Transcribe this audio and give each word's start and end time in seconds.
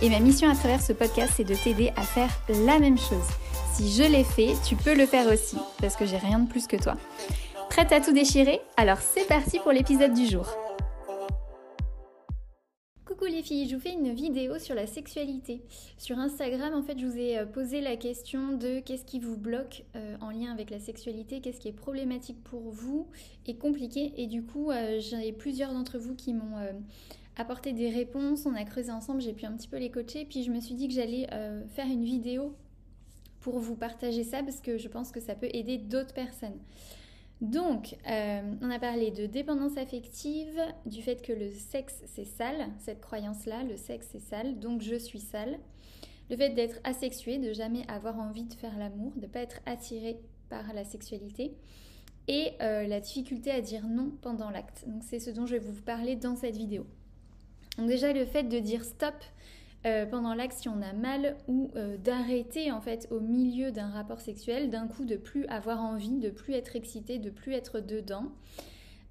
Et 0.00 0.10
ma 0.10 0.20
mission 0.20 0.48
à 0.48 0.54
travers 0.54 0.80
ce 0.80 0.92
podcast, 0.92 1.32
c'est 1.36 1.44
de 1.44 1.56
t'aider 1.56 1.90
à 1.96 2.02
faire 2.02 2.30
la 2.64 2.78
même 2.78 2.98
chose. 2.98 3.26
Si 3.74 3.90
je 3.90 4.04
l'ai 4.04 4.22
fait, 4.22 4.54
tu 4.64 4.76
peux 4.76 4.94
le 4.94 5.06
faire 5.06 5.26
aussi, 5.26 5.56
parce 5.80 5.96
que 5.96 6.06
j'ai 6.06 6.18
rien 6.18 6.38
de 6.38 6.48
plus 6.48 6.68
que 6.68 6.76
toi. 6.76 6.94
Prête 7.68 7.90
à 7.90 8.00
tout 8.00 8.12
déchirer? 8.12 8.60
Alors 8.76 8.98
c'est 8.98 9.26
parti 9.26 9.58
pour 9.58 9.72
l'épisode 9.72 10.14
du 10.14 10.26
jour. 10.26 10.46
Coucou 13.04 13.24
les 13.24 13.42
filles, 13.42 13.68
je 13.68 13.74
vous 13.74 13.80
fais 13.80 13.92
une 13.92 14.12
vidéo 14.14 14.60
sur 14.60 14.76
la 14.76 14.86
sexualité. 14.86 15.62
Sur 15.96 16.16
Instagram, 16.18 16.74
en 16.74 16.82
fait, 16.82 16.96
je 16.96 17.04
vous 17.04 17.18
ai 17.18 17.38
euh, 17.38 17.46
posé 17.46 17.80
la 17.80 17.96
question 17.96 18.52
de 18.52 18.78
qu'est-ce 18.78 19.04
qui 19.04 19.18
vous 19.18 19.36
bloque 19.36 19.82
euh, 19.96 20.16
en 20.20 20.30
lien 20.30 20.52
avec 20.52 20.70
la 20.70 20.78
sexualité, 20.78 21.40
qu'est-ce 21.40 21.58
qui 21.58 21.66
est 21.66 21.72
problématique 21.72 22.40
pour 22.44 22.70
vous 22.70 23.08
et 23.46 23.56
compliqué. 23.56 24.12
Et 24.16 24.28
du 24.28 24.44
coup, 24.44 24.70
euh, 24.70 25.00
j'ai 25.00 25.32
plusieurs 25.32 25.72
d'entre 25.72 25.98
vous 25.98 26.14
qui 26.14 26.34
m'ont 26.34 26.56
apporté 27.38 27.72
des 27.72 27.88
réponses, 27.88 28.44
on 28.46 28.54
a 28.54 28.64
creusé 28.64 28.90
ensemble, 28.90 29.22
j'ai 29.22 29.32
pu 29.32 29.46
un 29.46 29.52
petit 29.52 29.68
peu 29.68 29.78
les 29.78 29.90
coacher, 29.90 30.24
puis 30.24 30.42
je 30.42 30.50
me 30.50 30.60
suis 30.60 30.74
dit 30.74 30.88
que 30.88 30.94
j'allais 30.94 31.26
faire 31.68 31.86
une 31.86 32.04
vidéo 32.04 32.54
pour 33.40 33.58
vous 33.58 33.76
partager 33.76 34.24
ça 34.24 34.42
parce 34.42 34.60
que 34.60 34.76
je 34.78 34.88
pense 34.88 35.10
que 35.10 35.20
ça 35.20 35.34
peut 35.34 35.48
aider 35.52 35.78
d'autres 35.78 36.14
personnes. 36.14 36.58
Donc, 37.40 37.96
euh, 38.10 38.54
on 38.62 38.70
a 38.70 38.80
parlé 38.80 39.12
de 39.12 39.26
dépendance 39.26 39.76
affective, 39.76 40.60
du 40.86 41.02
fait 41.02 41.22
que 41.22 41.32
le 41.32 41.50
sexe 41.52 42.02
c'est 42.06 42.24
sale, 42.24 42.68
cette 42.80 43.00
croyance-là, 43.00 43.62
le 43.62 43.76
sexe 43.76 44.08
c'est 44.10 44.20
sale, 44.20 44.58
donc 44.58 44.82
je 44.82 44.96
suis 44.96 45.20
sale. 45.20 45.58
Le 46.30 46.36
fait 46.36 46.50
d'être 46.50 46.80
asexué, 46.84 47.38
de 47.38 47.52
jamais 47.52 47.88
avoir 47.88 48.18
envie 48.18 48.44
de 48.44 48.54
faire 48.54 48.76
l'amour, 48.76 49.12
de 49.16 49.22
ne 49.22 49.26
pas 49.28 49.40
être 49.40 49.60
attiré 49.66 50.20
par 50.50 50.74
la 50.74 50.84
sexualité. 50.84 51.54
Et 52.26 52.50
euh, 52.60 52.86
la 52.86 53.00
difficulté 53.00 53.50
à 53.50 53.62
dire 53.62 53.86
non 53.86 54.10
pendant 54.20 54.50
l'acte. 54.50 54.84
Donc 54.86 55.02
c'est 55.02 55.20
ce 55.20 55.30
dont 55.30 55.46
je 55.46 55.52
vais 55.52 55.60
vous 55.60 55.80
parler 55.80 56.16
dans 56.16 56.36
cette 56.36 56.56
vidéo. 56.56 56.86
Donc 57.78 57.86
déjà 57.86 58.12
le 58.12 58.26
fait 58.26 58.42
de 58.42 58.58
dire 58.58 58.84
stop 58.84 59.14
euh, 59.86 60.06
pendant 60.06 60.34
l'acte 60.34 60.58
si 60.58 60.68
on 60.68 60.82
a 60.82 60.92
mal 60.92 61.36
ou 61.46 61.70
euh, 61.76 61.96
d'arrêter 61.98 62.72
en 62.72 62.80
fait 62.80 63.06
au 63.12 63.20
milieu 63.20 63.70
d'un 63.70 63.88
rapport 63.88 64.20
sexuel, 64.20 64.70
d'un 64.70 64.88
coup 64.88 65.04
de 65.04 65.16
plus 65.16 65.46
avoir 65.46 65.80
envie, 65.80 66.18
de 66.18 66.30
plus 66.30 66.54
être 66.54 66.74
excité, 66.74 67.18
de 67.18 67.30
plus 67.30 67.52
être 67.52 67.78
dedans. 67.78 68.32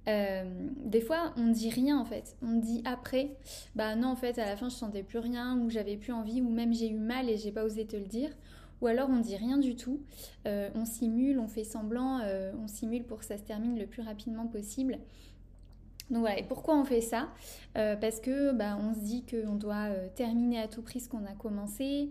Euh, 0.08 0.44
des 0.84 1.00
fois, 1.00 1.32
on 1.38 1.48
dit 1.48 1.70
rien 1.70 1.98
en 1.98 2.04
fait. 2.04 2.36
On 2.42 2.58
dit 2.58 2.82
après, 2.84 3.30
bah 3.74 3.96
non 3.96 4.08
en 4.08 4.16
fait 4.16 4.38
à 4.38 4.44
la 4.44 4.56
fin 4.56 4.68
je 4.68 4.74
sentais 4.74 5.02
plus 5.02 5.18
rien 5.18 5.58
ou 5.58 5.70
j'avais 5.70 5.96
plus 5.96 6.12
envie 6.12 6.42
ou 6.42 6.50
même 6.50 6.74
j'ai 6.74 6.90
eu 6.90 6.98
mal 6.98 7.30
et 7.30 7.38
j'ai 7.38 7.52
pas 7.52 7.64
osé 7.64 7.86
te 7.86 7.96
le 7.96 8.06
dire. 8.06 8.30
Ou 8.82 8.86
alors 8.86 9.08
on 9.08 9.20
dit 9.20 9.36
rien 9.36 9.56
du 9.56 9.74
tout. 9.74 10.02
on 10.44 10.84
simule, 10.84 11.40
on 11.40 11.48
fait 11.48 11.64
semblant, 11.64 12.20
on 12.62 12.68
simule 12.68 13.04
pour 13.04 13.18
que 13.18 13.24
ça 13.24 13.36
se 13.36 13.42
termine 13.42 13.76
le 13.76 13.86
plus 13.86 14.02
rapidement 14.02 14.46
possible. 14.46 14.98
Donc 16.10 16.20
voilà, 16.20 16.38
et 16.38 16.42
pourquoi 16.42 16.76
on 16.76 16.84
fait 16.84 17.00
ça? 17.00 17.28
Euh, 17.76 17.96
Parce 17.96 18.20
que 18.20 18.52
bah, 18.52 18.78
on 18.80 18.94
se 18.94 19.00
dit 19.00 19.24
qu'on 19.24 19.56
doit 19.56 19.88
euh, 19.90 20.08
terminer 20.14 20.60
à 20.60 20.68
tout 20.68 20.82
prix 20.82 21.00
ce 21.00 21.08
qu'on 21.08 21.26
a 21.26 21.34
commencé. 21.34 22.10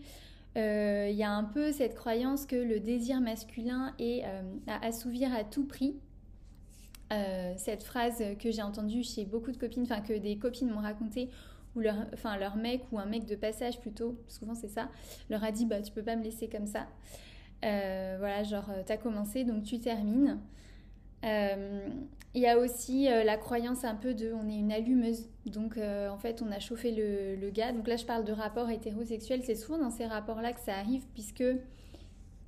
Euh, 0.55 1.07
il 1.09 1.15
y 1.15 1.23
a 1.23 1.31
un 1.31 1.43
peu 1.43 1.71
cette 1.71 1.95
croyance 1.95 2.45
que 2.45 2.55
le 2.55 2.79
désir 2.79 3.21
masculin 3.21 3.93
est 3.99 4.23
à 4.67 4.85
assouvir 4.85 5.33
à 5.33 5.43
tout 5.43 5.65
prix. 5.65 5.95
cette 7.57 7.83
phrase 7.83 8.23
que 8.39 8.51
j'ai 8.51 8.61
entendue 8.63 9.03
chez 9.03 9.25
beaucoup 9.25 9.51
de 9.51 9.57
copines, 9.57 9.83
enfin 9.83 10.01
que 10.01 10.13
des 10.13 10.37
copines 10.37 10.69
m'ont 10.69 10.81
raconté, 10.81 11.29
où 11.75 11.79
leur, 11.79 11.95
enfin, 12.13 12.37
leur 12.37 12.55
mec 12.55 12.81
ou 12.91 12.97
un 12.97 13.05
mec 13.05 13.25
de 13.25 13.35
passage 13.35 13.79
plutôt, 13.79 14.17
souvent 14.27 14.55
c'est 14.55 14.67
ça, 14.67 14.89
leur 15.29 15.43
a 15.43 15.51
dit 15.51 15.65
bah 15.65 15.81
tu 15.81 15.91
peux 15.91 16.01
pas 16.01 16.15
me 16.15 16.23
laisser 16.23 16.49
comme 16.49 16.65
ça. 16.65 16.87
voilà, 17.61 18.41
genre 18.43 18.69
t'as 18.85 18.97
commencé 18.97 19.43
donc 19.43 19.63
tu 19.63 19.79
termines. 19.79 20.39
Euh, 21.23 21.89
il 22.33 22.41
y 22.41 22.47
a 22.47 22.59
aussi 22.59 23.09
euh, 23.09 23.23
la 23.23 23.37
croyance 23.37 23.83
un 23.83 23.95
peu 23.95 24.13
de 24.13 24.31
on 24.33 24.47
est 24.47 24.57
une 24.57 24.71
allumeuse. 24.71 25.29
Donc 25.45 25.77
euh, 25.77 26.09
en 26.09 26.17
fait 26.17 26.41
on 26.41 26.51
a 26.51 26.59
chauffé 26.59 26.91
le, 26.91 27.49
gars. 27.49 27.71
Donc 27.71 27.87
là 27.87 27.95
je 27.95 28.05
parle 28.05 28.23
de 28.25 28.33
rapport 28.33 28.69
hétérosexuel. 28.69 29.41
C'est 29.43 29.55
souvent 29.55 29.79
dans 29.79 29.89
ces 29.89 30.05
rapports-là 30.05 30.53
que 30.53 30.59
ça 30.59 30.75
arrive 30.75 31.05
puisque 31.13 31.45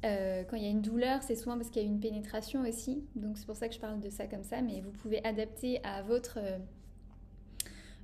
quand 0.01 0.55
il 0.55 0.63
y 0.63 0.65
a 0.65 0.69
une 0.69 0.81
douleur 0.81 1.21
c'est 1.23 1.35
souvent 1.35 1.57
parce 1.57 1.69
qu'il 1.69 1.81
y 1.81 1.85
a 1.85 1.87
une 1.87 1.99
pénétration 1.99 2.61
aussi. 2.61 3.03
Donc 3.15 3.37
c'est 3.37 3.45
pour 3.45 3.57
ça 3.57 3.67
que 3.67 3.75
je 3.75 3.79
parle 3.79 3.99
de 3.99 4.09
ça 4.09 4.27
comme 4.27 4.43
ça. 4.43 4.61
Mais 4.61 4.81
vous 4.81 4.91
pouvez 4.91 5.25
adapter 5.25 5.83
à 5.83 6.03
votre, 6.03 6.39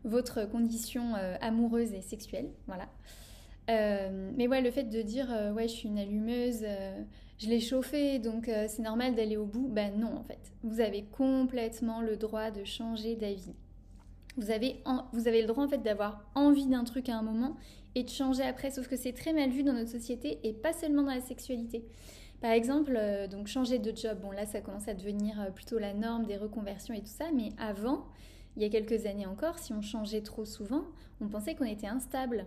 votre 0.03 0.45
condition 0.49 1.13
amoureuse 1.41 1.93
et 1.93 2.01
sexuelle. 2.01 2.49
Voilà. 2.67 2.89
Mais 3.67 4.47
ouais 4.47 4.61
le 4.61 4.71
fait 4.71 4.83
de 4.83 5.01
dire 5.01 5.27
ouais 5.55 5.67
je 5.67 5.73
suis 5.73 5.89
une 5.89 5.99
allumeuse 5.99 6.65
je 7.37 7.49
l'ai 7.49 7.59
chauffé, 7.59 8.19
donc 8.19 8.47
euh, 8.47 8.65
c'est 8.69 8.81
normal 8.81 9.13
d'aller 9.13 9.35
au 9.35 9.45
bout. 9.45 9.67
Ben 9.67 9.99
non, 9.99 10.15
en 10.15 10.23
fait. 10.23 10.39
Vous 10.63 10.79
avez 10.79 11.03
complètement 11.03 12.01
le 12.01 12.15
droit 12.15 12.49
de 12.49 12.63
changer 12.63 13.15
d'avis. 13.15 13.53
Vous 14.37 14.51
avez, 14.51 14.81
vous 15.13 15.27
avez 15.27 15.41
le 15.41 15.47
droit 15.47 15.63
en 15.63 15.67
fait 15.67 15.81
d'avoir 15.81 16.25
envie 16.35 16.67
d'un 16.67 16.83
truc 16.83 17.09
à 17.09 17.17
un 17.17 17.21
moment 17.21 17.55
et 17.95 18.03
de 18.03 18.09
changer 18.09 18.43
après, 18.43 18.71
sauf 18.71 18.87
que 18.87 18.97
c'est 18.97 19.13
très 19.13 19.31
mal 19.31 19.49
vu 19.49 19.63
dans 19.63 19.73
notre 19.73 19.91
société 19.91 20.39
et 20.43 20.51
pas 20.51 20.73
seulement 20.73 21.03
dans 21.03 21.13
la 21.13 21.21
sexualité. 21.21 21.85
Par 22.41 22.51
exemple, 22.51 22.95
euh, 22.97 23.27
donc 23.27 23.47
changer 23.47 23.79
de 23.79 23.95
job, 23.95 24.19
bon 24.21 24.31
là 24.31 24.45
ça 24.45 24.59
commence 24.59 24.89
à 24.89 24.93
devenir 24.93 25.39
euh, 25.39 25.51
plutôt 25.51 25.79
la 25.79 25.93
norme 25.93 26.25
des 26.25 26.35
reconversions 26.35 26.93
et 26.93 26.99
tout 26.99 27.05
ça, 27.05 27.25
mais 27.33 27.51
avant, 27.57 28.05
il 28.57 28.63
y 28.63 28.65
a 28.65 28.69
quelques 28.69 29.05
années 29.05 29.25
encore, 29.25 29.57
si 29.57 29.71
on 29.71 29.81
changeait 29.81 30.21
trop 30.21 30.43
souvent, 30.43 30.83
on 31.21 31.29
pensait 31.29 31.55
qu'on 31.55 31.65
était 31.65 31.87
instable. 31.87 32.45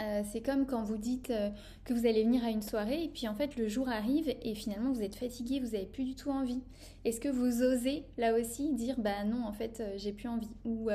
Euh, 0.00 0.22
c'est 0.24 0.40
comme 0.40 0.66
quand 0.66 0.82
vous 0.82 0.96
dites 0.96 1.30
euh, 1.30 1.50
que 1.84 1.92
vous 1.92 2.06
allez 2.06 2.24
venir 2.24 2.42
à 2.44 2.50
une 2.50 2.62
soirée 2.62 3.04
et 3.04 3.08
puis 3.08 3.28
en 3.28 3.34
fait 3.34 3.56
le 3.56 3.68
jour 3.68 3.88
arrive 3.88 4.34
et 4.42 4.54
finalement 4.54 4.92
vous 4.92 5.02
êtes 5.02 5.14
fatigué, 5.14 5.60
vous 5.60 5.72
n'avez 5.72 5.86
plus 5.86 6.04
du 6.04 6.14
tout 6.14 6.30
envie. 6.30 6.62
Est-ce 7.04 7.20
que 7.20 7.28
vous 7.28 7.62
osez 7.62 8.04
là 8.16 8.34
aussi 8.34 8.72
dire 8.72 8.94
bah 8.98 9.24
non 9.24 9.44
en 9.44 9.52
fait 9.52 9.80
euh, 9.80 9.92
j'ai 9.96 10.12
plus 10.12 10.28
envie? 10.28 10.50
Ou 10.64 10.88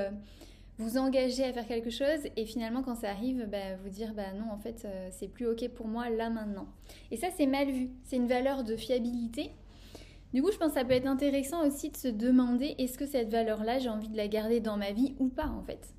vous 0.78 0.98
engager 0.98 1.44
à 1.44 1.54
faire 1.54 1.68
quelque 1.68 1.90
chose 1.90 2.28
et 2.36 2.46
finalement 2.46 2.82
quand 2.84 2.96
ça 2.96 3.10
arrive 3.10 3.48
bah, 3.50 3.76
vous 3.84 3.90
dire 3.90 4.14
bah 4.14 4.34
non 4.34 4.52
en 4.52 4.58
fait 4.58 4.88
c'est 5.12 5.30
plus 5.30 5.48
ok 5.48 5.70
pour 5.70 5.88
moi 5.88 6.10
là 6.10 6.30
maintenant. 6.30 6.68
Et 7.12 7.18
ça 7.18 7.28
c'est 7.38 7.46
mal 7.46 7.70
vu, 7.70 7.92
c'est 8.04 8.18
une 8.18 8.28
valeur 8.28 8.64
de 8.64 8.76
fiabilité. 8.76 9.52
Du 10.34 10.42
coup 10.42 10.52
je 10.52 10.58
pense 10.58 10.70
que 10.70 10.80
ça 10.80 10.84
peut 10.84 10.94
être 10.94 11.08
intéressant 11.08 11.66
aussi 11.66 11.92
de 11.92 11.98
se 11.98 12.08
demander 12.10 12.76
est-ce 12.78 12.98
que 12.98 13.06
cette 13.06 13.30
valeur 13.30 13.64
là 13.64 13.80
j'ai 13.80 13.90
envie 13.90 14.10
de 14.10 14.18
la 14.18 14.28
garder 14.28 14.60
dans 14.60 14.78
ma 14.78 14.92
vie 14.92 15.16
ou 15.20 15.28
pas 15.30 15.48
en 15.48 15.62
fait? 15.62 15.95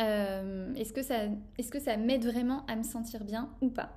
Euh, 0.00 0.74
est-ce 0.74 0.92
que 0.92 1.02
ça, 1.02 1.24
est 1.58 1.78
ça 1.80 1.96
m'aide 1.96 2.24
vraiment 2.24 2.64
à 2.66 2.76
me 2.76 2.82
sentir 2.82 3.24
bien 3.24 3.50
ou 3.60 3.68
pas? 3.68 3.96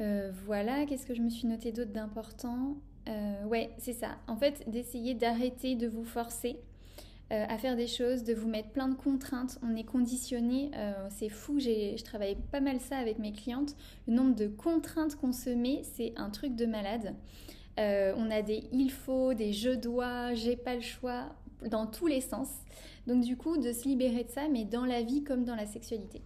Euh, 0.00 0.30
Voilà, 0.46 0.86
qu'est-ce 0.86 1.06
que 1.06 1.14
je 1.14 1.22
me 1.22 1.30
suis 1.30 1.46
noté 1.46 1.72
d'autre 1.72 1.92
d'important? 1.92 2.76
Euh, 3.08 3.44
Ouais, 3.44 3.70
c'est 3.78 3.92
ça. 3.92 4.18
En 4.28 4.36
fait, 4.36 4.68
d'essayer 4.70 5.14
d'arrêter 5.14 5.74
de 5.74 5.88
vous 5.88 6.04
forcer 6.04 6.58
à 7.30 7.56
faire 7.56 7.76
des 7.76 7.86
choses, 7.86 8.24
de 8.24 8.34
vous 8.34 8.46
mettre 8.46 8.68
plein 8.72 8.88
de 8.88 8.94
contraintes. 8.94 9.58
On 9.62 9.74
est 9.74 9.84
conditionné, 9.84 10.70
c'est 11.08 11.30
fou, 11.30 11.58
je 11.58 12.02
travaille 12.02 12.36
pas 12.36 12.60
mal 12.60 12.78
ça 12.78 12.98
avec 12.98 13.18
mes 13.18 13.32
clientes. 13.32 13.74
Le 14.06 14.12
nombre 14.12 14.34
de 14.34 14.48
contraintes 14.48 15.16
qu'on 15.16 15.32
se 15.32 15.48
met, 15.48 15.80
c'est 15.82 16.12
un 16.16 16.28
truc 16.28 16.54
de 16.54 16.66
malade. 16.66 17.14
on 17.78 18.30
a 18.30 18.42
des 18.42 18.64
il 18.70 18.90
faut, 18.90 19.32
des 19.32 19.54
je 19.54 19.70
dois, 19.70 20.34
j'ai 20.34 20.56
pas 20.56 20.74
le 20.74 20.82
choix, 20.82 21.34
dans 21.68 21.86
tous 21.86 22.06
les 22.06 22.20
sens. 22.20 22.48
Donc 23.06 23.24
du 23.24 23.36
coup, 23.36 23.56
de 23.56 23.72
se 23.72 23.84
libérer 23.84 24.24
de 24.24 24.30
ça, 24.30 24.48
mais 24.48 24.64
dans 24.64 24.84
la 24.84 25.02
vie 25.02 25.24
comme 25.24 25.44
dans 25.44 25.56
la 25.56 25.66
sexualité. 25.66 26.22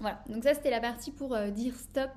Voilà, 0.00 0.22
donc 0.28 0.42
ça 0.44 0.54
c'était 0.54 0.70
la 0.70 0.80
partie 0.80 1.10
pour 1.10 1.34
euh, 1.34 1.50
dire 1.50 1.74
stop 1.74 2.10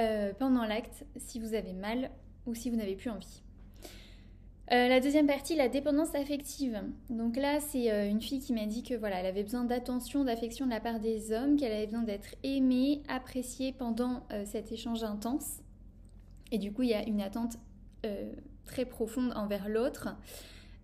euh, 0.00 0.32
pendant 0.38 0.64
l'acte 0.64 1.04
si 1.16 1.40
vous 1.40 1.54
avez 1.54 1.72
mal 1.72 2.10
ou 2.46 2.54
si 2.54 2.70
vous 2.70 2.76
n'avez 2.76 2.96
plus 2.96 3.10
envie. 3.10 3.42
Euh, 4.72 4.88
la 4.88 4.98
deuxième 5.00 5.26
partie, 5.26 5.56
la 5.56 5.68
dépendance 5.68 6.14
affective. 6.14 6.82
Donc 7.10 7.36
là, 7.36 7.60
c'est 7.60 8.08
une 8.08 8.22
fille 8.22 8.40
qui 8.40 8.54
m'a 8.54 8.64
dit 8.64 8.82
que 8.82 8.94
voilà, 8.94 9.20
elle 9.20 9.26
avait 9.26 9.42
besoin 9.42 9.64
d'attention, 9.64 10.24
d'affection 10.24 10.64
de 10.64 10.70
la 10.70 10.80
part 10.80 11.00
des 11.00 11.32
hommes, 11.32 11.56
qu'elle 11.56 11.72
avait 11.72 11.84
besoin 11.84 12.02
d'être 12.02 12.34
aimée, 12.42 13.02
appréciée 13.08 13.74
pendant 13.74 14.26
cet 14.46 14.72
échange 14.72 15.04
intense. 15.04 15.58
Et 16.50 16.56
du 16.56 16.72
coup, 16.72 16.82
il 16.82 16.88
y 16.88 16.94
a 16.94 17.06
une 17.06 17.20
attente 17.20 17.58
très 18.64 18.86
profonde 18.86 19.34
envers 19.36 19.68
l'autre. 19.68 20.16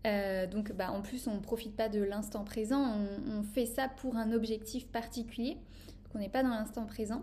Euh, 0.07 0.47
donc 0.47 0.73
bah, 0.73 0.91
en 0.93 1.03
plus 1.03 1.27
on 1.27 1.35
ne 1.35 1.41
profite 1.41 1.77
pas 1.77 1.91
de 1.91 2.03
l'instant 2.03 2.43
présent, 2.45 2.97
on, 3.29 3.43
fait 3.43 3.67
ça 3.67 3.89
pour 3.89 4.17
un 4.17 4.33
objectif 4.33 4.87
particulier, 4.87 5.59
qu'on 6.11 6.19
n'est 6.19 6.31
pas 6.31 6.43
dans 6.43 6.51
l'instant 6.51 6.87
présent. 6.87 7.23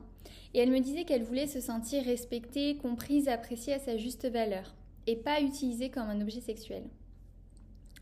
Et 0.54 0.60
elle 0.60 0.72
me 0.72 0.80
disait 0.80 1.04
qu'elle 1.04 1.24
voulait 1.24 1.48
se 1.48 1.60
sentir 1.60 2.04
respectée, 2.04 2.78
comprise, 2.78 3.28
appréciée 3.28 3.74
à 3.74 3.80
sa 3.80 3.98
juste 3.98 4.30
valeur, 4.30 4.76
et 5.08 5.16
pas 5.16 5.42
utilisée 5.42 5.90
comme 5.90 6.08
un 6.10 6.22
objet 6.22 6.42
sexuel. 6.42 6.84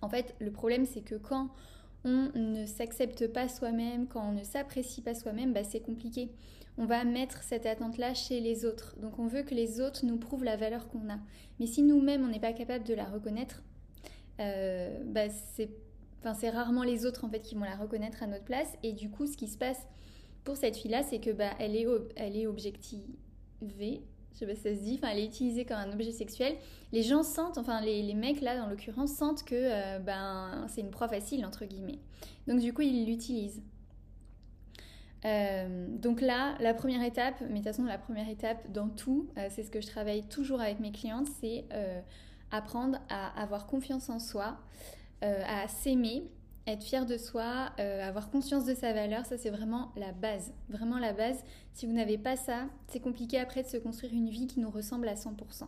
En 0.01 0.09
fait, 0.09 0.35
le 0.39 0.51
problème 0.51 0.85
c'est 0.85 1.01
que 1.01 1.15
quand 1.15 1.49
on 2.03 2.29
ne 2.35 2.65
s'accepte 2.65 3.27
pas 3.27 3.47
soi-même, 3.47 4.07
quand 4.07 4.29
on 4.29 4.33
ne 4.33 4.43
s'apprécie 4.43 5.01
pas 5.01 5.15
soi-même, 5.15 5.53
bah, 5.53 5.63
c'est 5.63 5.79
compliqué. 5.79 6.29
On 6.77 6.85
va 6.85 7.03
mettre 7.05 7.41
cette 7.41 7.65
attente-là 7.65 8.13
chez 8.13 8.41
les 8.41 8.65
autres. 8.65 8.95
Donc 8.99 9.17
on 9.17 9.27
veut 9.27 9.43
que 9.43 9.55
les 9.55 9.79
autres 9.79 10.05
nous 10.05 10.17
prouvent 10.17 10.43
la 10.43 10.57
valeur 10.57 10.87
qu'on 10.89 11.09
a. 11.09 11.17
Mais 11.59 11.65
si 11.65 11.81
nous-mêmes, 11.81 12.23
on 12.23 12.27
n'est 12.27 12.39
pas 12.39 12.53
capable 12.53 12.83
de 12.83 12.93
la 12.93 13.05
reconnaître, 13.05 13.63
euh, 14.39 14.97
bah, 15.05 15.29
c'est 15.29 16.49
rarement 16.49 16.83
les 16.83 17.05
autres 17.05 17.23
en 17.25 17.29
fait 17.29 17.41
qui 17.41 17.55
vont 17.55 17.63
la 17.63 17.75
reconnaître 17.75 18.23
à 18.23 18.27
notre 18.27 18.43
place. 18.43 18.73
Et 18.83 18.93
du 18.93 19.09
coup, 19.09 19.27
ce 19.27 19.37
qui 19.37 19.47
se 19.47 19.57
passe 19.57 19.87
pour 20.43 20.57
cette 20.57 20.77
fille-là, 20.77 21.03
c'est 21.03 21.19
que 21.19 21.31
bah, 21.31 21.51
elle 21.59 21.75
est, 21.75 21.87
elle 22.15 22.37
est 22.37 22.47
objectivée, 22.47 23.05
je 23.61 24.39
sais 24.39 24.45
pas 24.45 24.55
si 24.55 24.61
ça 24.61 24.75
se 24.75 24.81
dit, 24.81 24.95
enfin 24.95 25.09
elle 25.11 25.19
est 25.19 25.25
utilisée 25.25 25.65
comme 25.65 25.77
un 25.77 25.91
objet 25.93 26.11
sexuel. 26.11 26.55
Les 26.91 27.03
gens 27.03 27.23
sentent, 27.23 27.57
enfin 27.57 27.81
les, 27.81 28.13
mecs 28.13 28.41
là 28.41 28.57
dans 28.57 28.67
l'occurrence 28.67 29.13
sentent 29.13 29.43
que 29.43 29.55
euh, 29.55 29.99
ben 29.99 30.65
c'est 30.67 30.81
une 30.81 30.91
proie 30.91 31.07
facile 31.07 31.45
entre 31.45 31.65
guillemets. 31.65 31.99
Donc 32.47 32.59
du 32.59 32.73
coup 32.73 32.81
ils 32.81 33.05
l'utilisent. 33.05 33.61
Euh, 35.23 35.87
donc 35.89 36.21
là, 36.21 36.55
la 36.59 36.75
première 36.75 37.01
étape, 37.01 37.41
mais 37.41 37.47
de 37.47 37.55
toute 37.55 37.63
façon 37.63 37.83
la 37.83 37.97
première 37.97 38.29
étape 38.29 38.71
dans 38.71 38.89
tout, 38.89 39.27
c'est 39.49 39.63
ce 39.63 39.71
que 39.71 39.81
je 39.81 39.87
travaille 39.87 40.27
toujours 40.27 40.61
avec 40.61 40.79
mes 40.79 40.91
clientes, 40.91 41.27
c'est 41.41 41.65
apprendre 42.51 42.99
à 43.09 43.41
avoir 43.41 43.67
confiance 43.67 44.09
en 44.09 44.19
soi, 44.19 44.57
à 45.21 45.67
s'aimer, 45.67 46.29
être 46.67 46.83
fier 46.83 47.05
de 47.05 47.17
soi, 47.17 47.71
euh, 47.79 48.07
avoir 48.07 48.29
conscience 48.31 48.65
de 48.65 48.73
sa 48.73 48.93
valeur, 48.93 49.25
ça 49.25 49.37
c'est 49.37 49.49
vraiment 49.49 49.91
la 49.95 50.11
base. 50.11 50.53
Vraiment 50.69 50.97
la 50.97 51.13
base. 51.13 51.43
Si 51.73 51.85
vous 51.85 51.93
n'avez 51.93 52.17
pas 52.17 52.35
ça, 52.35 52.67
c'est 52.87 52.99
compliqué 52.99 53.39
après 53.39 53.63
de 53.63 53.67
se 53.67 53.77
construire 53.77 54.13
une 54.13 54.29
vie 54.29 54.47
qui 54.47 54.59
nous 54.59 54.69
ressemble 54.69 55.07
à 55.07 55.15
100%. 55.15 55.67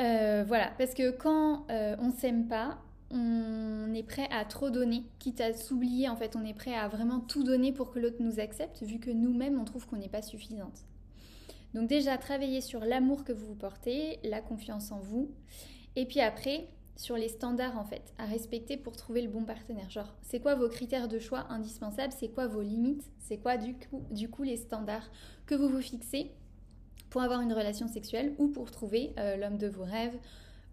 Euh, 0.00 0.44
voilà, 0.46 0.70
parce 0.78 0.94
que 0.94 1.10
quand 1.10 1.66
euh, 1.70 1.96
on 2.00 2.12
s'aime 2.12 2.46
pas, 2.46 2.78
on 3.10 3.92
est 3.94 4.02
prêt 4.04 4.28
à 4.30 4.44
trop 4.44 4.70
donner, 4.70 5.02
quitte 5.18 5.40
à 5.40 5.52
s'oublier 5.52 6.08
en 6.08 6.16
fait, 6.16 6.36
on 6.36 6.44
est 6.44 6.54
prêt 6.54 6.74
à 6.74 6.88
vraiment 6.88 7.20
tout 7.20 7.42
donner 7.42 7.72
pour 7.72 7.90
que 7.90 7.98
l'autre 7.98 8.18
nous 8.20 8.38
accepte, 8.38 8.82
vu 8.82 9.00
que 9.00 9.10
nous-mêmes 9.10 9.58
on 9.58 9.64
trouve 9.64 9.86
qu'on 9.86 9.96
n'est 9.96 10.08
pas 10.08 10.22
suffisante. 10.22 10.84
Donc 11.74 11.88
déjà, 11.88 12.18
travaillez 12.18 12.60
sur 12.60 12.84
l'amour 12.84 13.24
que 13.24 13.32
vous 13.32 13.46
vous 13.46 13.54
portez, 13.54 14.18
la 14.24 14.40
confiance 14.40 14.90
en 14.92 14.98
vous, 14.98 15.30
et 15.96 16.06
puis 16.06 16.20
après, 16.20 16.68
sur 16.98 17.16
les 17.16 17.28
standards 17.28 17.78
en 17.78 17.84
fait 17.84 18.12
à 18.18 18.26
respecter 18.26 18.76
pour 18.76 18.96
trouver 18.96 19.22
le 19.22 19.28
bon 19.28 19.44
partenaire. 19.44 19.88
Genre, 19.88 20.12
c'est 20.22 20.40
quoi 20.40 20.56
vos 20.56 20.68
critères 20.68 21.08
de 21.08 21.18
choix 21.18 21.46
indispensables 21.48 22.12
C'est 22.12 22.28
quoi 22.28 22.48
vos 22.48 22.60
limites 22.60 23.08
C'est 23.20 23.38
quoi 23.38 23.56
du 23.56 23.74
coup, 23.74 24.02
du 24.10 24.28
coup 24.28 24.42
les 24.42 24.56
standards 24.56 25.08
que 25.46 25.54
vous 25.54 25.68
vous 25.68 25.80
fixez 25.80 26.32
pour 27.08 27.22
avoir 27.22 27.40
une 27.40 27.52
relation 27.52 27.86
sexuelle 27.86 28.34
ou 28.38 28.48
pour 28.48 28.70
trouver 28.70 29.14
euh, 29.16 29.36
l'homme 29.36 29.58
de 29.58 29.68
vos 29.68 29.84
rêves 29.84 30.18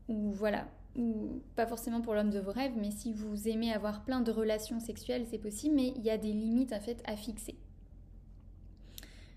ou 0.08 0.32
voilà 0.32 0.68
ou 0.96 1.42
pas 1.56 1.68
forcément 1.68 2.02
pour 2.02 2.14
l'homme 2.14 2.30
de 2.30 2.40
vos 2.40 2.54
rêves, 2.54 2.72
mais 2.78 2.90
si 2.90 3.12
vous 3.12 3.50
aimez 3.50 3.74
avoir 3.74 4.06
plein 4.06 4.22
de 4.22 4.32
relations 4.32 4.80
sexuelles, 4.80 5.26
c'est 5.30 5.38
possible, 5.38 5.76
mais 5.76 5.94
il 5.98 6.04
y 6.04 6.10
a 6.10 6.18
des 6.18 6.32
limites 6.32 6.72
en 6.72 6.80
fait 6.80 7.04
à 7.06 7.18
fixer. 7.18 7.56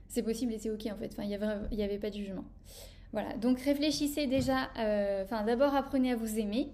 C'est 0.09 0.23
possible 0.23 0.53
et 0.53 0.59
c'est 0.59 0.71
ok 0.71 0.87
en 0.87 0.97
fait. 0.97 1.11
Enfin, 1.13 1.23
il 1.23 1.29
n'y 1.77 1.83
avait, 1.83 1.99
pas 1.99 2.11
de 2.11 2.17
jugement. 2.17 2.45
Voilà, 3.13 3.35
donc 3.37 3.61
réfléchissez 3.61 4.27
déjà, 4.27 4.71
euh, 4.79 5.25
enfin 5.25 5.43
d'abord 5.45 5.75
apprenez 5.75 6.13
à 6.13 6.17
vous 6.17 6.39
aimer 6.39 6.69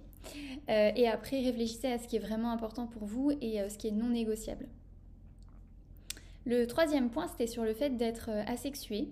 euh, 0.69 0.91
et 0.97 1.09
après 1.09 1.41
réfléchissez 1.41 1.89
à 1.89 1.99
ce 1.99 2.09
qui 2.09 2.17
est 2.17 2.21
vraiment 2.21 2.51
important 2.51 2.87
pour 2.87 3.05
vous 3.05 3.31
et 3.41 3.61
euh, 3.61 3.69
ce 3.69 3.79
qui 3.79 3.89
est 3.89 3.93
non 3.93 4.09
négociable. 4.09 4.67
Le 6.45 6.67
troisième 6.67 7.11
point, 7.11 7.29
c'était 7.29 7.47
sur 7.47 7.65
le 7.65 7.73
fait 7.73 7.97
d'être 7.97 8.29
asexué. 8.47 9.09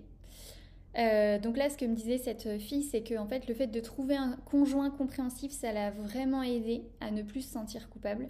donc 0.95 1.57
là, 1.57 1.69
ce 1.69 1.77
que 1.77 1.85
me 1.85 1.95
disait 1.95 2.19
cette 2.19 2.59
fille, 2.59 2.83
c'est 2.83 3.01
que 3.01 3.17
en 3.17 3.25
fait, 3.25 3.47
le 3.47 3.55
fait 3.55 3.67
de 3.67 3.79
trouver 3.79 4.15
un 4.15 4.37
conjoint 4.45 4.91
compréhensif, 4.91 5.51
ça 5.51 5.71
l'a 5.71 5.89
vraiment 5.89 6.43
aidé 6.43 6.83
à 7.01 7.09
ne 7.09 7.23
plus 7.23 7.41
se 7.41 7.51
sentir 7.51 7.89
coupable. 7.89 8.29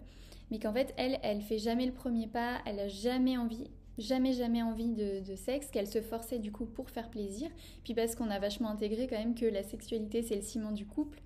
Mais 0.52 0.60
qu'en 0.60 0.72
fait, 0.72 0.94
elle, 0.96 1.20
elle 1.22 1.42
fait 1.42 1.58
jamais 1.58 1.86
le 1.86 1.92
premier 1.92 2.28
pas, 2.28 2.60
elle 2.66 2.80
a 2.80 2.88
jamais 2.88 3.38
envie 3.38 3.68
jamais 3.98 4.34
jamais 4.34 4.64
envie 4.64 4.90
de, 4.90 5.36
sexe, 5.36 5.68
qu'elle 5.68 5.88
se 5.88 6.02
forçait 6.02 6.40
du 6.40 6.52
coup 6.52 6.66
pour 6.66 6.90
faire 6.90 7.10
plaisir, 7.10 7.50
puis 7.84 7.94
parce 7.94 8.16
qu'on 8.16 8.30
a 8.30 8.40
vachement 8.40 8.70
intégré 8.70 9.08
quand 9.08 9.18
même 9.18 9.36
que 9.36 9.46
la 9.46 9.64
sexualité 9.64 10.22
c'est 10.22 10.36
le 10.36 10.42
ciment 10.42 10.72
du 10.72 10.86
couple. 10.86 11.22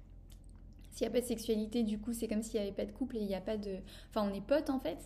S'il 0.92 1.06
n'y 1.06 1.12
a 1.12 1.14
pas 1.14 1.22
de 1.22 1.28
sexualité, 1.28 1.84
du 1.84 2.00
coup 2.00 2.14
c'est 2.14 2.28
comme 2.28 2.42
s'il 2.42 2.60
n'y 2.60 2.68
avait 2.68 2.76
pas 2.76 2.86
de 2.86 2.92
couple 2.92 3.18
et 3.18 3.22
il 3.22 3.28
n'y 3.28 3.36
a 3.36 3.42
pas 3.42 3.58
de... 3.58 3.78
Enfin 4.10 4.30
on 4.30 4.34
est 4.34 4.42
potes 4.42 4.70
en 4.70 4.80
fait. 4.80 4.98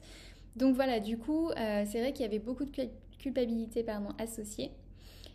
Donc 0.56 0.76
voilà, 0.76 1.00
du 1.00 1.18
coup 1.18 1.50
euh, 1.50 1.86
c'est 1.86 2.00
vrai 2.00 2.14
qu'il 2.14 2.22
y 2.24 2.26
avait 2.26 2.40
beaucoup 2.40 2.66
de 2.66 2.72
culpabilité 3.20 3.84
pardon, 3.84 4.10
associée. 4.18 4.72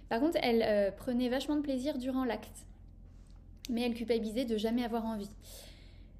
Par 0.08 0.20
contre 0.20 0.38
elle 0.42 0.62
euh, 0.62 0.90
prenait 0.90 1.28
vachement 1.28 1.56
de 1.56 1.62
plaisir 1.62 1.98
durant 1.98 2.24
l'acte. 2.24 2.66
Mais 3.70 3.82
elle 3.82 3.94
culpabilisait 3.94 4.44
de 4.44 4.56
jamais 4.56 4.84
avoir 4.84 5.04
envie. 5.04 5.30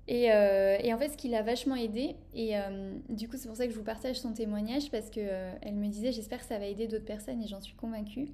Euh, 0.08 0.78
et, 0.80 0.94
en 0.94 0.98
fait, 0.98 1.08
ce 1.08 1.16
qui 1.16 1.28
l'a 1.28 1.42
vachement 1.42 1.74
aidé, 1.74 2.14
et 2.34 2.56
euh, 2.56 2.94
du 3.08 3.28
coup, 3.28 3.36
c'est 3.36 3.48
pour 3.48 3.56
ça 3.56 3.66
que 3.66 3.72
je 3.72 3.76
vous 3.76 3.84
partage 3.84 4.20
son 4.20 4.32
témoignage, 4.32 4.90
parce 4.90 5.10
qu'elle 5.10 5.28
euh, 5.28 5.72
me 5.72 5.88
disait, 5.88 6.12
j'espère 6.12 6.40
que 6.40 6.46
ça 6.46 6.58
va 6.58 6.66
aider 6.66 6.86
d'autres 6.86 7.04
personnes, 7.04 7.42
et 7.42 7.48
j'en 7.48 7.60
suis 7.60 7.74
convaincue. 7.74 8.28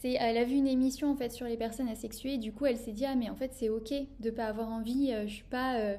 C'est, 0.00 0.14
elle 0.14 0.36
a 0.36 0.44
vu 0.44 0.56
une 0.56 0.66
émission 0.66 1.12
en 1.12 1.14
fait 1.14 1.30
sur 1.30 1.46
les 1.46 1.56
personnes 1.56 1.88
asexuées, 1.88 2.34
et 2.34 2.38
du 2.38 2.52
coup, 2.52 2.66
elle 2.66 2.76
s'est 2.76 2.92
dit, 2.92 3.06
ah 3.06 3.14
mais 3.14 3.30
en 3.30 3.36
fait, 3.36 3.52
c'est 3.54 3.68
ok 3.68 3.94
de 4.18 4.30
pas 4.30 4.46
avoir 4.46 4.68
envie, 4.68 5.14
je 5.26 5.32
suis 5.32 5.44
pas, 5.44 5.94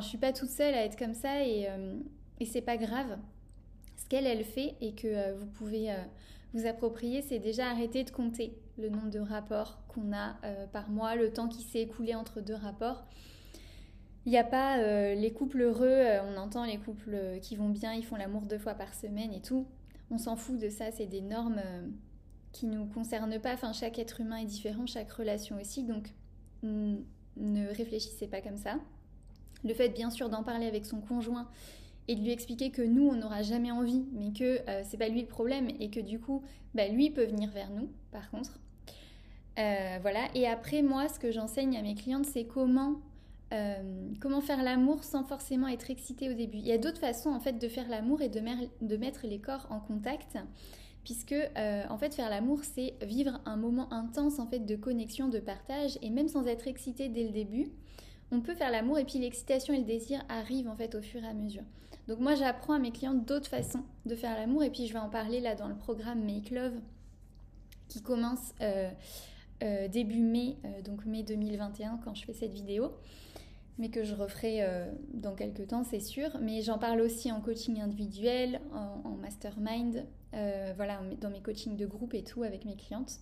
suis 0.00 0.16
pas 0.16 0.32
toute 0.32 0.48
seule 0.48 0.72
à 0.72 0.84
être 0.84 0.98
comme 0.98 1.12
ça, 1.12 1.44
et, 1.44 1.68
et 2.40 2.46
c'est 2.46 2.62
pas 2.62 2.78
grave. 2.78 3.18
Ce 3.98 4.06
qu'elle, 4.08 4.26
elle 4.26 4.44
fait, 4.44 4.76
et 4.80 4.92
que 4.92 5.34
vous 5.34 5.44
pouvez 5.44 5.94
vous 6.54 6.66
approprier, 6.66 7.20
c'est 7.20 7.38
déjà 7.38 7.68
arrêter 7.68 8.02
de 8.02 8.10
compter 8.10 8.54
le 8.78 8.88
nombre 8.88 9.10
de 9.10 9.20
rapports 9.20 9.82
qu'on 9.88 10.14
a 10.14 10.36
par 10.72 10.88
mois, 10.88 11.14
le 11.14 11.30
temps 11.30 11.48
qui 11.48 11.60
s'est 11.64 11.82
écoulé 11.82 12.14
entre 12.14 12.40
deux 12.40 12.54
rapports 12.54 13.04
il 14.28 14.32
n'y 14.32 14.36
a 14.36 14.44
pas 14.44 14.76
euh, 14.76 15.14
les 15.14 15.32
couples 15.32 15.62
heureux, 15.62 15.86
euh, 15.88 16.20
on 16.22 16.36
entend 16.36 16.66
les 16.66 16.76
couples 16.76 17.14
euh, 17.14 17.38
qui 17.38 17.56
vont 17.56 17.70
bien, 17.70 17.94
ils 17.94 18.04
font 18.04 18.16
l'amour 18.16 18.42
deux 18.42 18.58
fois 18.58 18.74
par 18.74 18.92
semaine 18.92 19.32
et 19.32 19.40
tout. 19.40 19.66
On 20.10 20.18
s'en 20.18 20.36
fout 20.36 20.58
de 20.58 20.68
ça, 20.68 20.90
c'est 20.90 21.06
des 21.06 21.22
normes 21.22 21.62
qui 22.52 22.66
ne 22.66 22.76
nous 22.76 22.84
concernent 22.84 23.40
pas. 23.40 23.54
Enfin, 23.54 23.72
chaque 23.72 23.98
être 23.98 24.20
humain 24.20 24.36
est 24.36 24.44
différent, 24.44 24.84
chaque 24.84 25.10
relation 25.12 25.56
aussi, 25.58 25.82
donc 25.82 26.12
ne 26.62 27.74
réfléchissez 27.74 28.26
pas 28.26 28.42
comme 28.42 28.58
ça. 28.58 28.78
Le 29.64 29.72
fait, 29.72 29.88
bien 29.88 30.10
sûr, 30.10 30.28
d'en 30.28 30.42
parler 30.42 30.66
avec 30.66 30.84
son 30.84 31.00
conjoint 31.00 31.48
et 32.06 32.14
de 32.14 32.20
lui 32.20 32.30
expliquer 32.30 32.70
que 32.70 32.82
nous, 32.82 33.08
on 33.08 33.14
n'aura 33.14 33.40
jamais 33.40 33.70
envie, 33.70 34.04
mais 34.12 34.34
que 34.34 34.60
c'est 34.84 34.98
pas 34.98 35.08
lui 35.08 35.22
le 35.22 35.26
problème 35.26 35.68
et 35.80 35.88
que 35.88 36.00
du 36.00 36.20
coup, 36.20 36.42
bah, 36.74 36.86
lui 36.88 37.08
peut 37.08 37.24
venir 37.24 37.50
vers 37.50 37.70
nous, 37.70 37.90
par 38.12 38.30
contre. 38.30 38.60
voilà. 39.56 40.28
Et 40.34 40.46
après, 40.46 40.82
moi, 40.82 41.08
ce 41.08 41.18
que 41.18 41.30
j'enseigne 41.30 41.78
à 41.78 41.82
mes 41.82 41.94
clientes, 41.94 42.26
c'est 42.26 42.44
comment 42.44 43.00
euh, 43.52 44.10
comment 44.20 44.42
faire 44.42 44.62
l'amour 44.62 45.04
sans 45.04 45.24
forcément 45.24 45.68
être 45.68 45.90
excité 45.90 46.28
au 46.28 46.34
début. 46.34 46.58
Il 46.58 46.66
y 46.66 46.72
a 46.72 46.76
d'autres 46.76 47.00
façons 47.00 47.30
en 47.30 47.40
fait 47.40 47.54
de 47.54 47.68
faire 47.68 47.88
l'amour 47.88 48.20
et 48.20 48.28
de, 48.28 48.40
mettre 48.96 49.26
les 49.26 49.38
corps 49.38 49.66
en 49.70 49.80
contact, 49.80 50.36
puisque 51.02 51.32
euh, 51.32 51.84
en 51.88 51.96
fait 51.96 52.14
faire 52.14 52.28
l'amour 52.28 52.60
c'est 52.62 52.94
vivre 53.02 53.40
un 53.46 53.56
moment 53.56 53.90
intense 53.90 54.38
en 54.38 54.46
fait 54.46 54.60
de 54.60 54.76
connexion, 54.76 55.28
de 55.28 55.38
partage, 55.38 55.98
et 56.02 56.10
même 56.10 56.28
sans 56.28 56.46
être 56.46 56.68
excité 56.68 57.08
dès 57.08 57.24
le 57.24 57.30
début, 57.30 57.70
on 58.30 58.40
peut 58.40 58.54
faire 58.54 58.70
l'amour 58.70 58.98
et 58.98 59.06
puis 59.06 59.18
l'excitation 59.18 59.72
et 59.72 59.78
le 59.78 59.84
désir 59.84 60.22
arrivent 60.28 60.68
en 60.68 60.76
fait 60.76 60.94
au 60.94 61.00
fur 61.00 61.24
et 61.24 61.28
à 61.28 61.32
mesure. 61.32 61.64
Donc 62.06 62.20
moi 62.20 62.34
j'apprends 62.34 62.74
à 62.74 62.78
mes 62.78 62.90
clients 62.90 63.14
d'autres 63.14 63.48
façons 63.48 63.82
de 64.04 64.14
faire 64.14 64.36
l'amour 64.36 64.62
et 64.62 64.70
puis 64.70 64.86
je 64.86 64.92
vais 64.92 64.98
en 64.98 65.08
parler 65.08 65.40
là 65.40 65.54
dans 65.54 65.68
le 65.68 65.76
programme 65.76 66.22
Make 66.22 66.50
Love 66.50 66.74
qui 67.88 68.02
commence 68.02 68.52
euh, 68.60 68.90
début 69.88 70.20
mai, 70.20 70.58
donc 70.84 71.06
mai 71.06 71.22
2021 71.22 72.00
quand 72.04 72.14
je 72.14 72.26
fais 72.26 72.34
cette 72.34 72.52
vidéo 72.52 72.92
mais 73.78 73.90
que 73.90 74.02
je 74.02 74.14
referai 74.14 74.58
euh, 74.60 74.90
dans 75.14 75.34
quelques 75.34 75.68
temps, 75.68 75.84
c'est 75.84 76.00
sûr. 76.00 76.30
Mais 76.40 76.62
j'en 76.62 76.78
parle 76.78 77.00
aussi 77.00 77.30
en 77.30 77.40
coaching 77.40 77.80
individuel, 77.80 78.60
en, 78.72 79.10
mastermind, 79.22 80.04
euh, 80.34 80.72
voilà, 80.76 81.00
dans 81.20 81.30
mes 81.30 81.40
coachings 81.40 81.76
de 81.76 81.86
groupe 81.86 82.14
et 82.14 82.24
tout 82.24 82.42
avec 82.42 82.64
mes 82.64 82.76
clientes. 82.76 83.20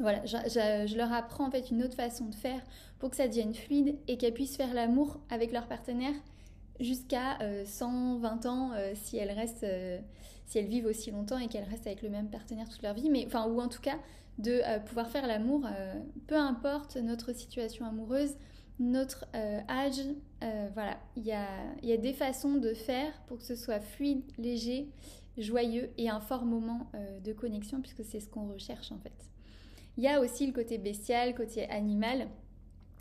Voilà, 0.00 0.24
je, 0.24 0.96
leur 0.96 1.12
apprends 1.12 1.48
en 1.48 1.50
fait 1.50 1.70
une 1.70 1.82
autre 1.82 1.96
façon 1.96 2.26
de 2.26 2.34
faire 2.34 2.60
pour 3.00 3.10
que 3.10 3.16
ça 3.16 3.26
devienne 3.26 3.52
fluide 3.52 3.96
et 4.06 4.16
qu'elles 4.16 4.34
puissent 4.34 4.56
faire 4.56 4.72
l'amour 4.72 5.18
avec 5.28 5.50
leur 5.50 5.66
partenaire 5.66 6.14
jusqu'à 6.78 7.36
120 7.64 8.46
euh, 8.46 8.48
ans 8.48 8.70
si 8.94 9.16
elles 9.16 9.32
restent, 9.32 9.66
si 10.46 10.58
elles 10.58 10.68
vivent 10.68 10.86
aussi 10.86 11.10
longtemps 11.10 11.38
et 11.38 11.48
qu'elles 11.48 11.68
restent 11.68 11.88
avec 11.88 12.02
le 12.02 12.10
même 12.10 12.30
partenaire 12.30 12.68
toute 12.68 12.82
leur 12.82 12.94
vie, 12.94 13.10
mais 13.10 13.26
enfin 13.26 13.48
ou 13.48 13.60
en 13.60 13.68
tout 13.68 13.80
cas 13.80 13.98
de 14.38 14.60
pouvoir 14.84 15.08
faire 15.08 15.26
l'amour, 15.26 15.66
peu 16.28 16.36
importe 16.36 16.96
notre 16.96 17.32
situation 17.32 17.84
amoureuse, 17.84 18.36
notre 18.78 19.26
euh, 19.34 19.60
âge. 19.68 20.00
Euh, 20.42 20.68
voilà, 20.74 20.98
il 21.16 21.24
y 21.24 21.32
a, 21.32 21.96
des 21.96 22.12
façons 22.12 22.54
de 22.54 22.74
faire 22.74 23.12
pour 23.26 23.38
que 23.38 23.44
ce 23.44 23.56
soit 23.56 23.80
fluide, 23.80 24.22
léger, 24.38 24.88
joyeux 25.36 25.90
et 25.98 26.08
un 26.08 26.20
fort 26.20 26.44
moment 26.44 26.90
euh, 26.94 27.20
de 27.20 27.32
connexion 27.32 27.80
puisque 27.80 28.04
c'est 28.04 28.20
ce 28.20 28.28
qu'on 28.28 28.48
recherche 28.48 28.92
en 28.92 28.98
fait. 28.98 29.12
Il 29.96 30.04
y 30.04 30.08
a 30.08 30.20
aussi 30.20 30.46
le 30.46 30.52
côté 30.52 30.78
bestial, 30.78 31.34
côté 31.34 31.68
animal. 31.68 32.28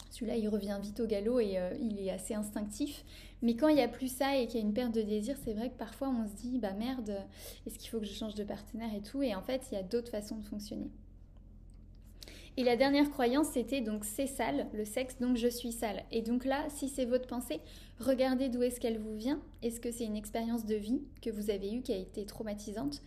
Celui-là, 0.10 0.36
il 0.38 0.48
revient 0.48 0.80
vite 0.82 1.00
au 1.00 1.06
galop 1.06 1.40
et 1.40 1.60
il 1.80 2.00
est 2.00 2.10
assez 2.10 2.34
instinctif. 2.34 3.04
Mais 3.44 3.56
quand 3.56 3.68
il 3.68 3.76
n'y 3.76 3.84
a 3.84 3.88
plus 3.88 4.08
ça 4.08 4.36
et 4.36 4.48
qu'il 4.48 4.60
y 4.60 4.64
a 4.64 4.66
une 4.66 4.74
perte 4.74 4.96
de 4.96 5.04
désir, 5.04 5.36
c'est 5.44 5.54
vrai 5.54 5.70
que 5.70 5.78
parfois 5.78 6.10
on 6.10 6.26
se 6.26 6.34
dit, 6.34 6.58
bah 6.58 6.74
merde, 6.74 7.18
est-ce 7.68 7.78
qu'il 7.78 7.92
faut 7.92 8.00
que 8.00 8.06
je 8.06 8.14
change 8.14 8.34
de 8.34 8.44
partenaire 8.44 8.96
et 8.96 9.02
tout? 9.02 9.22
Et 9.22 9.36
en 9.36 9.44
fait, 9.44 9.68
il 9.72 9.76
y 9.76 9.78
a 9.78 9.84
d'autres 9.84 10.10
façons 10.10 10.38
de 10.38 10.46
fonctionner. 10.46 10.90
Et 12.60 12.64
la 12.64 12.76
dernière 12.76 13.12
croyance, 13.12 13.50
c'était 13.50 13.82
donc 13.82 14.04
c'est 14.04 14.26
sale, 14.26 14.66
le 14.74 14.84
sexe, 14.84 15.20
donc 15.20 15.38
je 15.38 15.48
suis 15.48 15.72
sale. 15.72 16.04
Et 16.12 16.24
donc 16.24 16.44
là, 16.44 16.66
si 16.70 16.90
c'est 16.90 17.06
votre 17.06 17.28
pensée, 17.28 17.62
regardez 18.00 18.50
d'où 18.50 18.64
est-ce 18.64 18.80
qu'elle 18.80 18.98
vous 18.98 19.16
vient. 19.16 19.40
Est-ce 19.62 19.80
que 19.80 19.92
c'est 19.92 20.06
une 20.06 20.16
expérience 20.16 20.66
de 20.66 20.74
vie 20.74 21.04
que 21.22 21.30
vous 21.30 21.52
avez 21.52 21.72
eue 21.72 21.84
qui 21.84 21.94
a 21.94 21.98
été 21.98 22.26
traumatisante? 22.26 23.04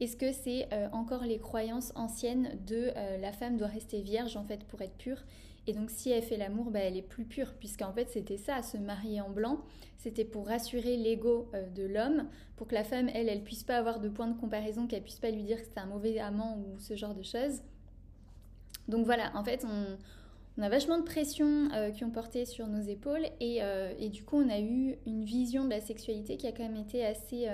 Est-ce 0.00 0.16
que 0.16 0.32
c'est 0.32 0.72
euh, 0.72 0.88
encore 0.92 1.22
les 1.24 1.38
croyances 1.38 1.92
anciennes 1.96 2.58
de 2.66 2.92
euh, 2.96 3.18
la 3.18 3.32
femme 3.32 3.58
doit 3.58 3.68
rester 3.68 4.00
vierge 4.00 4.38
en 4.38 4.44
fait 4.44 4.64
pour 4.64 4.80
être 4.80 4.96
pure? 4.96 5.22
Et 5.66 5.74
donc 5.74 5.90
si 5.90 6.10
elle 6.10 6.22
fait 6.22 6.38
l'amour, 6.38 6.70
bah, 6.70 6.80
elle 6.80 6.96
est 6.96 7.02
plus 7.02 7.26
pure, 7.26 7.52
puisqu'en 7.58 7.92
fait 7.92 8.08
c'était 8.08 8.38
ça, 8.38 8.62
se 8.62 8.78
marier 8.78 9.20
en 9.20 9.28
blanc, 9.28 9.60
c'était 9.98 10.24
pour 10.24 10.46
rassurer 10.46 10.96
l'ego 10.96 11.50
euh, 11.52 11.68
de 11.68 11.82
l'homme, 11.82 12.26
pour 12.56 12.68
que 12.68 12.74
la 12.74 12.84
femme, 12.84 13.10
elle, 13.12 13.28
elle 13.28 13.44
puisse 13.44 13.64
pas 13.64 13.76
avoir 13.76 14.00
de 14.00 14.08
point 14.08 14.28
de 14.28 14.38
comparaison, 14.38 14.86
qu'elle 14.86 15.02
puisse 15.02 15.20
pas 15.20 15.30
lui 15.30 15.42
dire 15.42 15.60
que 15.60 15.66
c'est 15.66 15.78
un 15.78 15.86
mauvais 15.86 16.18
amant 16.18 16.56
ou 16.58 16.78
ce 16.78 16.96
genre 16.96 17.14
de 17.14 17.22
choses. 17.22 17.60
Donc 18.88 19.06
voilà, 19.06 19.32
en 19.34 19.44
fait, 19.44 19.64
on, 19.64 20.62
a 20.62 20.68
vachement 20.68 20.98
de 20.98 21.04
pression 21.04 21.68
euh, 21.72 21.90
qui 21.90 22.04
ont 22.04 22.10
porté 22.10 22.44
sur 22.44 22.66
nos 22.66 22.82
épaules, 22.82 23.26
euh, 23.42 23.92
et, 23.98 24.08
du 24.08 24.22
coup 24.22 24.36
on 24.36 24.48
a 24.48 24.60
eu 24.60 24.96
une 25.04 25.24
vision 25.24 25.64
de 25.64 25.70
la 25.70 25.80
sexualité 25.80 26.36
qui 26.36 26.46
a 26.46 26.52
quand 26.52 26.62
même 26.62 26.76
été 26.76 27.04
assez 27.04 27.48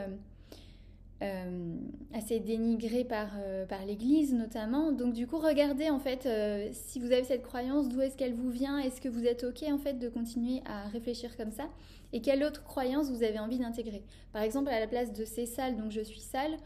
euh, 1.22 1.76
assez 2.14 2.40
dénigré 2.40 3.04
par, 3.04 3.28
par 3.68 3.84
l'Église 3.86 4.34
notamment. 4.34 4.92
Donc 4.92 5.12
du 5.12 5.26
coup, 5.26 5.38
regardez 5.38 5.88
en 5.90 5.98
fait 5.98 6.28
si 6.72 6.98
vous 6.98 7.12
avez 7.12 7.24
cette 7.24 7.42
croyance, 7.42 7.88
d'où 7.88 8.00
est-ce 8.00 8.16
qu'elle 8.16 8.34
vous 8.34 8.50
vient, 8.50 8.78
est-ce 8.78 9.00
que 9.00 9.08
vous 9.08 9.24
êtes 9.24 9.44
ok 9.44 9.64
en 9.70 9.78
fait 9.78 9.98
de 9.98 10.08
continuer 10.08 10.62
à 10.66 10.88
réfléchir 10.88 11.36
comme 11.36 11.52
ça, 11.52 11.68
et 12.12 12.20
quelle 12.20 12.42
autre 12.42 12.64
croyance 12.64 13.10
vous 13.10 13.22
avez 13.22 13.38
envie 13.38 13.58
d'intégrer? 13.58 14.02
Par 14.32 14.42
exemple, 14.42 14.70
à 14.70 14.80
la 14.80 14.86
place 14.86 15.12
de 15.12 15.24
c'est 15.24 15.46
sale, 15.46 15.76
donc 15.76 15.90
je 15.90 16.00
suis 16.00 16.20
sale. 16.20 16.56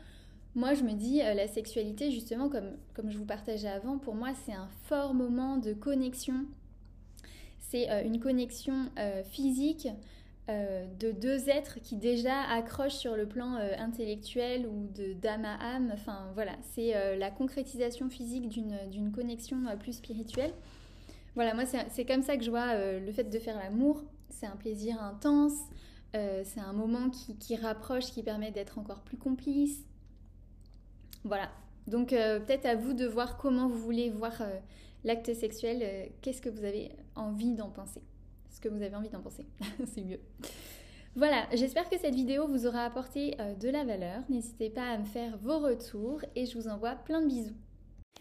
Moi, 0.54 0.75
je 0.75 0.84
me 0.84 0.92
dis, 0.92 1.18
la 1.18 1.49
sexualité, 1.49 2.11
justement, 2.11 2.49
comme, 2.49 2.76
comme 2.94 3.11
je 3.11 3.18
vous 3.18 3.25
partageais 3.25 3.68
avant, 3.68 3.99
pour 3.99 4.14
moi, 4.14 4.30
c'est 4.46 4.52
un 4.52 4.68
fort 4.84 5.14
moment 5.14 5.56
de 5.56 5.73
connexion. 5.73 6.46
C'est 7.58 7.88
une 8.06 8.20
connexion 8.20 8.88
physique, 9.25 9.88
euh, 10.50 10.84
de 11.00 11.11
deux 11.11 11.49
êtres 11.49 11.78
qui 11.80 11.96
déjà 11.96 12.42
accrochent 12.42 12.96
sur 12.96 13.16
le 13.16 13.26
plan 13.26 13.56
euh, 13.56 13.73
intellectuel 13.78 14.66
ou 14.66 14.88
de 14.94 15.14
d'âme 15.14 15.46
à 15.46 15.54
âme. 15.54 15.90
Enfin 15.94 16.30
voilà, 16.34 16.52
c'est 16.75 16.94
euh, 16.94 17.16
la 17.16 17.30
concrétisation 17.30 18.11
physique 18.11 18.50
d'une 18.50 19.11
connexion 19.11 19.56
plus 19.80 19.94
spirituelle. 19.94 20.52
Voilà, 21.34 21.54
moi 21.54 21.64
c'est 21.64 22.04
comme 22.04 22.23
ça 22.23 22.37
que 22.37 22.44
je 22.44 22.50
vois 22.50 22.75
le 22.76 23.11
fait 23.11 23.25
de 23.25 23.38
faire 23.38 23.58
l'amour. 23.58 24.04
C'est 24.28 24.46
un 24.46 24.56
plaisir 24.56 25.02
intense, 25.02 25.58
c'est 26.12 26.61
un 26.61 26.73
moment 26.75 27.08
qui, 27.11 27.37
qui, 27.37 27.56
rapproche, 27.56 28.06
qui 28.12 28.23
permet 28.23 28.50
d'être 28.52 28.78
encore 28.78 29.00
plus 29.00 29.16
complice. 29.16 29.82
Voilà, 31.25 31.50
donc 31.87 32.11
peut-être 32.11 32.66
à 32.66 32.76
vous 32.76 32.93
de 32.93 33.07
voir 33.07 33.37
comment 33.37 33.66
vous 33.66 33.78
voulez 33.78 34.11
voir 34.11 34.43
l'acte 35.04 35.33
sexuel, 35.35 36.11
qu'est-ce 36.21 36.43
que 36.43 36.50
vous 36.50 36.64
avez 36.64 36.93
envie 37.16 37.54
d'en 37.54 37.71
penser? 37.71 38.02
Que 38.61 38.71
vous 38.71 38.83
avez 38.83 38.97
envie 38.97 39.11
d'en 39.11 39.21
penser. 39.21 39.45
c'est 39.95 40.02
mieux. 40.02 40.21
Voilà, 41.16 41.47
j'espère 41.52 41.88
que 41.90 41.99
cette 41.99 42.14
vidéo 42.14 42.49
vous 42.49 42.66
aura 42.66 42.85
apporté 42.85 43.37
euh, 43.38 43.54
de 43.54 43.69
la 43.69 43.85
valeur. 43.85 44.23
N'hésitez 44.28 44.71
pas 44.71 44.88
à 44.88 44.99
me 44.99 45.04
faire 45.04 45.37
vos 45.38 45.59
retours 45.59 46.21
et 46.35 46.47
je 46.47 46.59
vous 46.59 46.66
envoie 46.66 46.95
plein 46.95 47.21
de 47.21 47.26
bisous. 47.26 47.54